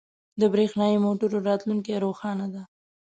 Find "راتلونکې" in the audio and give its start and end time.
1.49-2.01